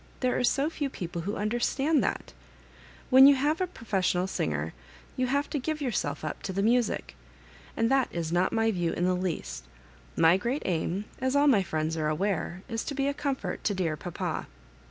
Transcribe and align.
There 0.21 0.35
are 0.35 0.43
so 0.43 0.67
few 0.71 0.89
people 0.89 1.21
who 1.21 1.35
understand 1.35 2.03
that 2.03 2.33
When 3.11 3.27
you 3.27 3.35
have 3.35 3.61
professional 3.75 4.25
singers, 4.25 4.71
you 5.15 5.27
have 5.27 5.47
to 5.51 5.59
give 5.59 5.79
your 5.79 5.91
self 5.91 6.25
up 6.25 6.41
to 6.41 6.63
music; 6.63 7.15
and 7.77 7.91
that 7.91 8.07
is 8.11 8.31
not 8.31 8.51
my 8.51 8.71
view 8.71 8.93
in 8.93 9.05
the 9.05 9.13
least 9.13 9.63
My 10.17 10.37
great 10.37 10.63
aim, 10.65 11.05
as 11.19 11.35
all 11.35 11.45
my 11.45 11.61
friends 11.61 11.95
are 11.97 12.07
aware, 12.07 12.63
is 12.67 12.83
to 12.85 12.95
be 12.95 13.05
a 13.05 13.13
comfort 13.13 13.63
to 13.63 13.75
dear 13.75 13.95
papa." 13.95 14.47